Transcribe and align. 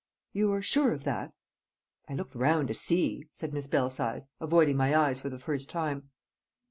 "You 0.33 0.51
are 0.53 0.63
sure 0.63 0.93
of 0.93 1.03
that?" 1.03 1.31
"I 2.09 2.15
looked 2.15 2.33
round 2.33 2.69
to 2.69 2.73
see," 2.73 3.27
said 3.31 3.53
Miss 3.53 3.67
Belsize, 3.67 4.29
avoiding 4.39 4.75
my 4.77 4.95
eyes 4.97 5.21
for 5.21 5.29
the 5.29 5.37
first 5.37 5.69
time. 5.69 6.09